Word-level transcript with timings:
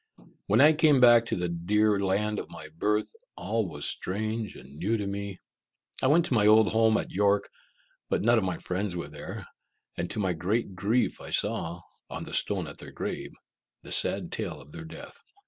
When 0.47 0.61
I 0.61 0.73
came 0.73 0.99
back 0.99 1.27
to 1.27 1.35
the 1.35 1.47
dear 1.47 1.99
land 1.99 2.39
of 2.39 2.49
my 2.49 2.69
birth, 2.75 3.13
all 3.35 3.67
was 3.67 3.85
strange 3.85 4.55
and 4.55 4.79
new 4.79 4.97
to 4.97 5.05
me. 5.05 5.37
I 6.01 6.07
went 6.07 6.25
to 6.25 6.33
my 6.33 6.47
old 6.47 6.71
home 6.71 6.97
at 6.97 7.11
York, 7.11 7.51
but 8.09 8.23
none 8.23 8.39
of 8.39 8.43
my 8.43 8.57
friends 8.57 8.95
were 8.95 9.09
there, 9.09 9.45
and 9.95 10.09
to 10.09 10.17
my 10.17 10.33
great 10.33 10.73
grief 10.73 11.21
I 11.21 11.29
saw, 11.29 11.81
on 12.09 12.23
the 12.23 12.33
stone 12.33 12.65
at 12.65 12.79
their 12.79 12.89
grave, 12.91 13.29
the 13.83 13.91
sad 13.91 14.31
tale 14.31 14.59
of 14.59 14.71
their 14.71 14.85
death. 14.85 15.21